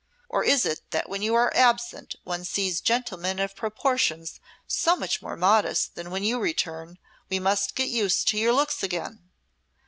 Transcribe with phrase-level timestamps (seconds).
[0.29, 5.21] Or is it that when you are absent one sees gentlemen of proportions so much
[5.21, 6.97] more modest that when you return
[7.29, 9.29] we must get used to your looks again.